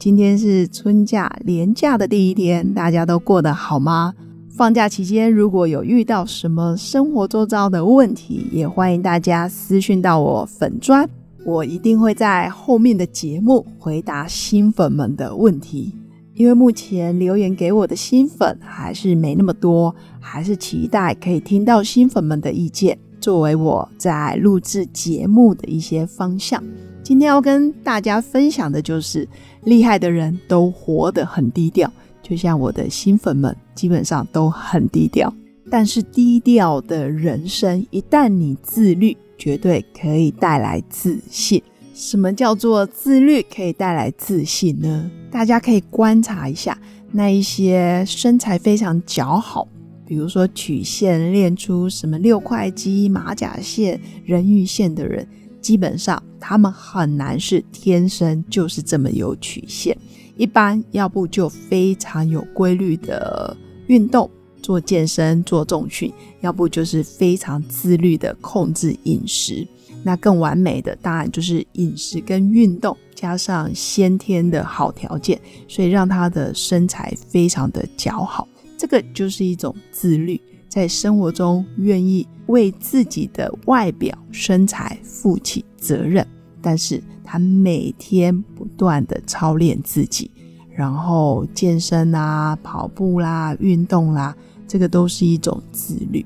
[0.00, 4.14] 今天是春假连假的第一天，大家都过得好吗？
[4.48, 11.06] 放假期间如果有遇到什么生活周遭的问题，也欢迎大家私讯到我粉砖，
[11.44, 15.94] 我一定会在后面的节目回答新粉们的问题。
[16.32, 26.64] 因为目前留言给我的新粉还是没那么多，还是期待可以听到新粉们的意见，作为我在录制节目的一些方向。
[27.10, 29.26] 今天要跟大家分享的就是，
[29.64, 31.92] 厉害的人都活得很低调，
[32.22, 35.34] 就像我的新粉们，基本上都很低调。
[35.68, 41.60] 但是低调的人生，一旦你自律，绝对可以带来自信。
[41.92, 45.10] 什么叫做自律可以带来自信呢？
[45.32, 46.78] 大家可以观察一下
[47.10, 49.66] 那一些身材非常姣好，
[50.06, 55.26] 比如说曲线练出什么六块肌、马甲线、人鱼线的人。
[55.60, 59.96] 基本上，他们很难是天生就是这么有曲线。
[60.36, 63.56] 一般要不就非常有规律的
[63.88, 64.30] 运动，
[64.62, 69.66] 做健身、做重训；要不就是非常自律的控制饮食。
[70.02, 75.38] 那更完美的，当然就是饮食跟运动加上先天的好条件，
[75.68, 78.48] 所以让他的身材非常的姣好。
[78.78, 80.40] 这个就是一种自律。
[80.70, 86.24] 在生活中愿意为自己的外表身材负起责任，
[86.62, 90.30] 但是他每天不断的操练自己，
[90.72, 94.34] 然后健身啊、跑步啦、运动啦，
[94.68, 96.24] 这个都是一种自律。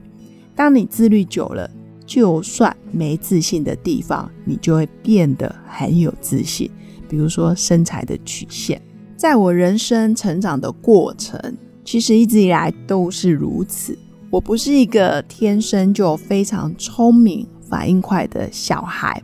[0.55, 1.69] 当你自律久了，
[2.05, 6.71] 就算没自信的地方，你就会变得很有自信。
[7.09, 8.81] 比如说身材的曲线，
[9.17, 11.41] 在我人生成长的过程，
[11.83, 13.97] 其实一直以来都是如此。
[14.35, 19.23] 我不是一个天生就非常聪明、反应快的小孩，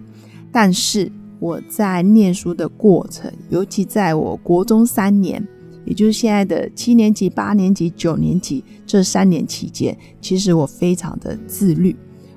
[0.52, 1.10] 但是
[1.40, 5.44] 我在念书的过程，尤其在我国中三年，
[5.84, 11.96] 也就是现在的七年级、八年级、九年级这三年期间，其实我非常的自律。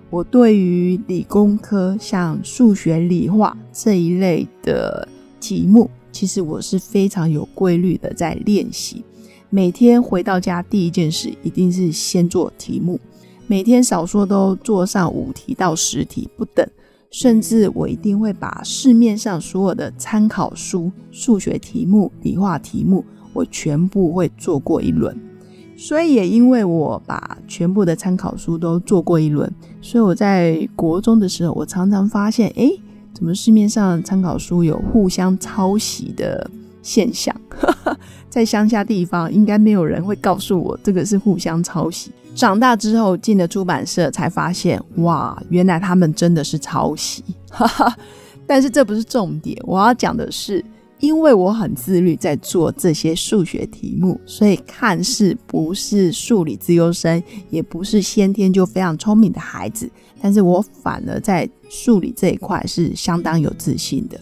[0.10, 5.08] 我对于理工科，像数学、理化这一类的
[5.40, 9.04] 题目，其实我是非常有规律的在练习。
[9.54, 13.00] 每天回到家，第一件事一定是先做题目。
[13.46, 16.68] 每天少说都做上五题到十题不等，
[17.12, 25.16] 甚至我一定会把市面上所有的参考书、数学题目、理化题目，我全部会做过一轮。
[25.78, 29.54] 所以也因为我把全部的参考书都做过一轮，
[29.84, 32.72] 所以我在国中的时候，我常常发现，哎，
[33.14, 36.50] 怎么市面上参考书有互相抄袭的？
[36.86, 37.34] 现象，
[38.30, 42.12] 在乡下地方应该没有人会告诉我这个是互相抄袭。
[42.36, 47.24] 长大之后进了出版社，才发现哇，原来他们真的是抄袭。
[47.52, 47.96] 哈哈
[48.48, 50.66] 但是这不是重点，我要讲的是，
[51.00, 57.22] 因为我很自律，在做这些数学题目，所以看似不是数理自优生，
[57.52, 59.88] 也不是先天就非常聪明的孩子，
[60.20, 64.20] 但是我反而在数理这一块是相当有自信的。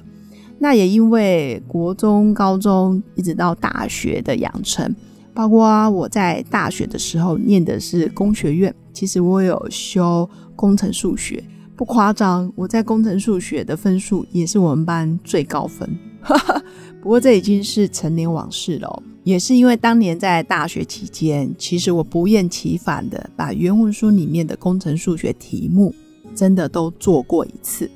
[0.63, 4.95] 那也因为国中、高中一直到大学的养成，
[5.33, 11.44] 包括我在大学的时候念的是工学院，其实我有修工程数学，
[11.75, 15.89] 不夸张，我在工程数学的分数也是我们班最高分。
[17.01, 25.91] 不过这已经是成年往事了，也是因为当年在大学期间，其实我不厌其烦的把原文书里面的工程数学题目
[26.35, 27.89] 真的都做过一次。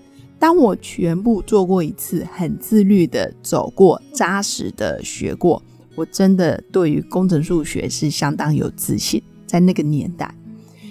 [0.46, 5.60] 当我全部做过一次，很自律的走过，扎实的学过，
[5.96, 9.20] 我真的对于工程数学是相当有自信。
[9.48, 10.32] 在那个年代，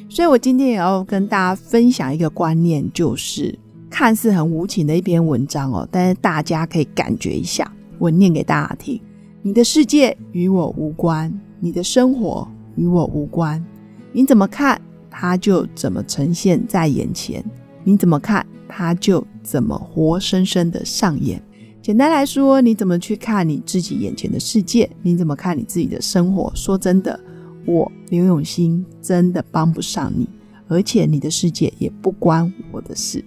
[0.08, 3.56] 所以我今天也要跟大家分享一个观念，就是
[3.88, 9.00] 看似很无情的一篇文章哦，但是大家可以感觉一下，我念给大家听：
[9.40, 13.64] 你的世界与我无关，你的生活与我无关，
[14.10, 17.44] 你怎么看，它就怎么呈现在眼前。
[17.84, 18.44] 你怎么看，
[18.76, 21.40] 它就怎么活生生的上演。
[21.80, 24.90] 简单来说，你怎么去看你自己眼前的世界？
[25.00, 26.50] 你怎么看你自己的生活？
[26.56, 27.20] 说真的，
[27.66, 30.28] 我刘永新真的帮不上你，
[30.66, 33.24] 而且你的世界也不关我的事。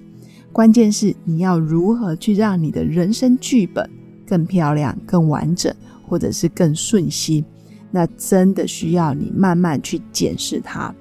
[0.52, 3.90] 关键是你要如何去让你的人生剧本
[4.28, 5.74] 更漂亮、更完整，
[6.06, 7.46] 或者是更顺心。
[7.90, 10.94] 那真的需要你慢慢去检视它。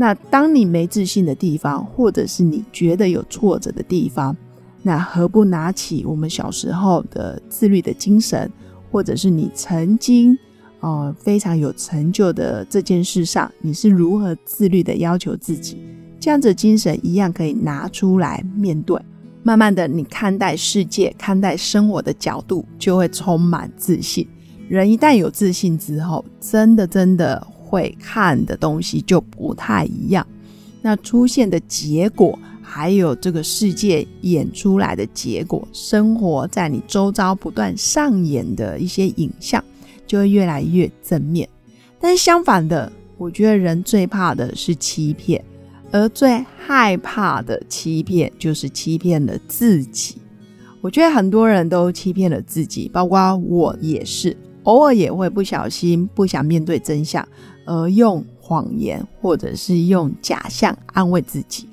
[0.00, 4.36] 那当你没自信的地方，或者是你觉得有挫折的地方，
[4.80, 8.48] 那何不拿起我们小时候的自律的精神，
[8.92, 10.38] 或者是你曾经
[10.78, 15.76] 呃非常有成就的这件事上，你是如何自律的要求自己，
[16.20, 18.96] 这样子精神一样可以拿出来面对。
[19.42, 24.28] 慢慢的，你看待世界、看待生活的角度就会充满自信。
[24.68, 27.44] 人一旦有自信之后，真的真的。
[27.68, 30.26] 会看的东西就不太一样，
[30.80, 39.62] 那出现的结果，还有这个世界演出来的结果，生活在你周遭不断上演的一些影像，
[40.06, 41.46] 就会越来越正面。
[42.00, 45.44] 但是相反的，我觉得人最怕的是欺骗，
[45.90, 50.16] 而最害怕的欺骗就是欺骗了自己。
[50.80, 57.26] 我觉得很多人都欺骗了自己，包括我也是，偶尔也会不小心不想面对真相。
[57.70, 61.68] 而用谎言或者是用假象安慰自己，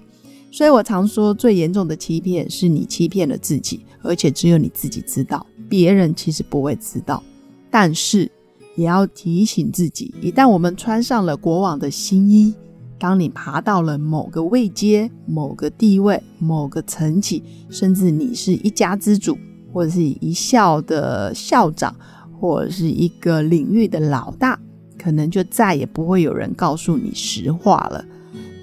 [0.51, 7.23] 所以我常说最严重的欺骗是你欺骗了自己，而且只有你自己知道，别人其实不会知道。
[7.71, 8.29] 但是
[8.75, 12.53] 也要提醒自己，一旦我们穿上了国王的新衣，
[12.99, 19.37] 当你爬到了某个位阶、某个地位、某个层级，甚至你是一家之主，
[19.71, 21.95] 或者是一校的校长，
[22.45, 24.59] 或者是一个领域的老大。
[24.97, 28.03] 可能就再也不会有人告诉你实话了。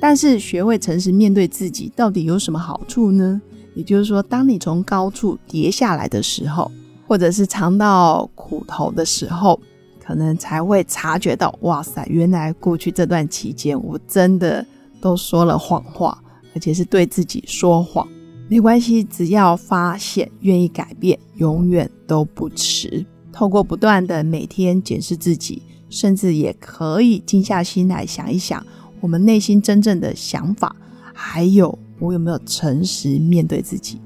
[0.00, 3.40] 但是学会诚实面对自己，到底有什么好处呢？
[3.76, 6.68] 也就是说，当你从高处跌下来的时候，
[7.06, 9.60] 或者是尝到苦头的时候，
[10.04, 14.66] 可能才会察觉到，哇塞，原来过去这段期间，我真的
[15.00, 16.20] 都说了谎话，
[16.56, 18.04] 而且是对自己说谎。
[18.48, 23.06] 没关系，只要发现，愿意改变，永远都不迟。
[23.32, 25.62] 透过不断的每天检视自己。
[25.90, 28.66] 甚至也可以静下心来想一想，
[28.98, 30.74] 我们内心真正的想法，
[31.12, 34.00] 还有我有没有诚实面对自己，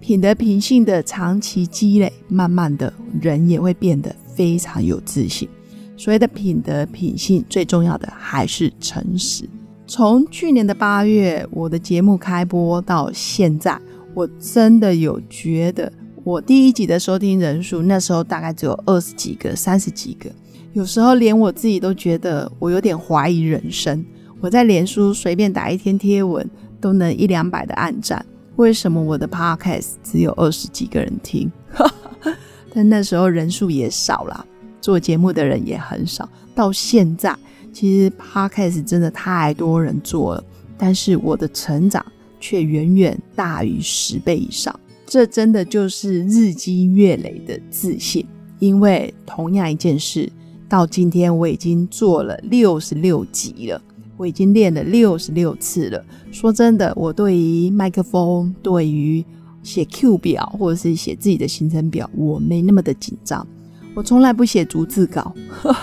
[0.00, 5.48] 品德品性的长期积累，慢慢的人也会变得非常有自信。
[5.96, 9.48] 所谓的品德品性，最重要的还是诚实。
[9.86, 13.80] 从去年的八月，我的节目开播到现在，
[14.14, 20.30] 我真的有觉得，我第一集的收听人数，那时候大概只有二十几个、三十几个。
[20.74, 24.04] 有时候连我自己都觉得我有点怀疑人生。
[24.38, 28.24] 我在脸书随便打一天贴文都能一两百的暗赞，
[28.56, 31.50] 为什么我的 podcast 只有二十几个人听？
[32.74, 34.46] 但那时候人数也少了，
[34.80, 36.28] 做节目的人也很少。
[36.54, 37.34] 到现在，
[37.72, 40.44] 其实 podcast 真的太多人做了，
[40.76, 42.04] 但是我的成长
[42.38, 44.78] 却远远大于十倍以上。
[45.10, 48.24] 这真的就是日积月累的自信，
[48.60, 50.30] 因为同样一件事。
[50.68, 53.82] 到今天我已经做了六十六集了，
[54.16, 56.04] 我已经练了六十六次了。
[56.30, 59.24] 说真的，我对于麦克风、对于
[59.64, 63.44] 写 Q 表或者是写自己的行程表，我没那么的紧张。
[63.96, 65.34] 我从来不写逐字稿。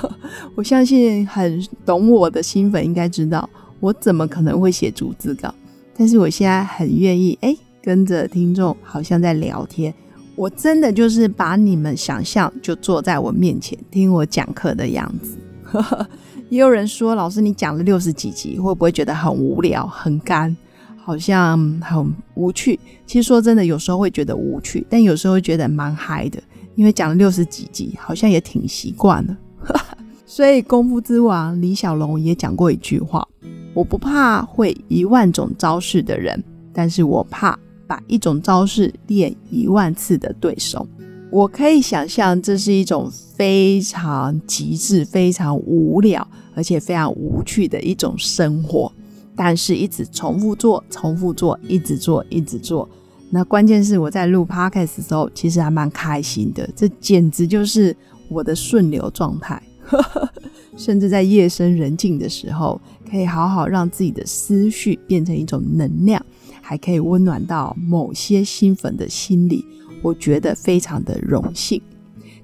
[0.56, 3.50] 我相信很懂我的新粉应该知道，
[3.82, 5.54] 我怎么可能会写逐字稿？
[5.98, 7.54] 但是我现在很愿意，哎，
[7.88, 9.94] 跟着听众好像在聊天。
[10.36, 15.38] 我真的就是把你们想象就坐在我面前听我讲课的样子。
[16.50, 20.54] 也有人说，老师你讲了六十几集，会不会觉得很无聊、很干，
[20.98, 22.78] 好像很无趣？
[23.06, 26.44] 其实说真的，有时候会觉得无趣，但有时候会觉得蛮嗨的，
[26.76, 29.38] 因为讲了六十几集，好像也挺习惯了。
[30.26, 33.26] 所以功夫之王李小龙也讲过一句话：
[33.74, 37.58] 我不怕会一万种招式的人，但是我怕。
[37.88, 40.86] 把一种招式练一万次的对手，
[41.32, 48.92] 我可以想象这是一种非常极致、非常无聊，而且非常无趣的一种生活。
[49.36, 52.90] 但是，一直重复做、重复做、一直做、一直做。
[53.30, 56.68] 那关键是我在录 podcast 的时候，其实还蛮开心的。
[56.76, 57.96] 这简直就是
[58.30, 59.62] 我的顺流状态。
[60.76, 62.80] 甚至在夜深人静的时候，
[63.10, 66.24] 可以好好让自己的思绪变成一种能量。
[66.68, 69.64] 还可以温暖到某些新粉的心里，
[70.02, 71.82] 我觉得非常的荣幸。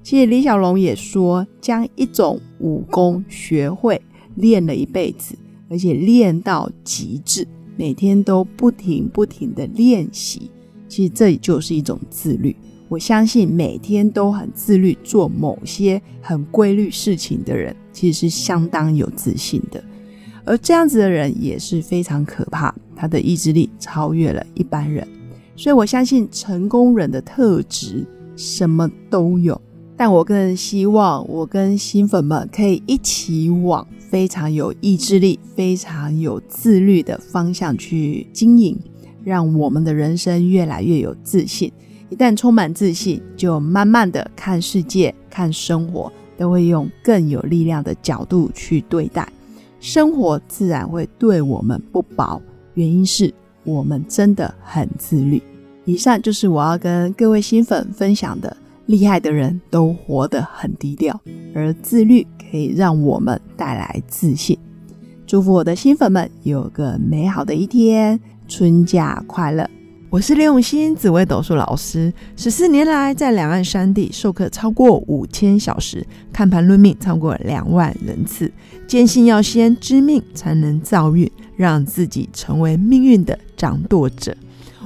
[0.02, 4.00] 其实李小龙也说，将一种武功学会，
[4.36, 5.36] 练了一辈子，
[5.68, 10.50] 而且练到极致，每天都不停不停的练习。
[10.88, 12.56] 其实这就是一种自律。
[12.88, 19.84] 我相信每天都很自律做某些很规律事情的人，其实是相当有自信的。
[20.46, 22.74] 而这样子的人也是非常可怕。
[22.96, 25.06] 他的意志力超越了一般人，
[25.56, 29.60] 所以我相信成功人的特质什么都有，
[29.96, 38.78] 但我更希望我跟新粉们可以一起往非常有意志力、非常有自律的方向去经营，
[39.22, 41.72] 让我们的人生越来越有自信。
[42.10, 49.26] 一旦充满自信，就慢慢的看世界、看生活，都会用更有力量的角度去对待，
[49.80, 52.40] 生活自然会对我们不薄。
[52.74, 53.32] 原因是
[53.64, 55.42] 我们真的很自律。
[55.84, 58.56] 以上就是我要跟各位新粉分享的。
[58.86, 61.18] 厉害的人都活得很低调，
[61.54, 64.58] 而自律可以让我们带来自信。
[65.26, 69.66] 祝福我的新粉们有个美好的一天，春假快乐！
[70.10, 78.52] 我是刘永新，紫薇斗数老师，十四年来在两岸山地授课超过五千小时，看盘论命超过两万人次，
[78.86, 84.36] 坚信要先知命才能造运，让自己成为命运的掌舵者。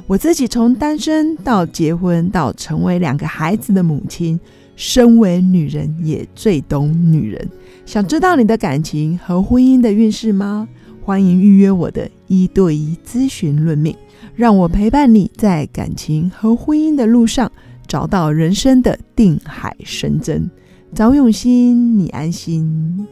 [0.07, 4.41] 我自己从单身到结婚，到成为两个孩子的母亲，
[4.75, 7.49] 身为女人也最懂女人。
[7.85, 10.69] 想知道你的感情和婚姻的运势吗？
[11.03, 13.97] 欢迎预约我的一对一咨询论命，
[14.35, 17.51] 让我陪伴你在感情和婚姻的路上
[17.87, 20.51] 找到人生的定海神针。
[20.95, 23.07] 找永新，你安心。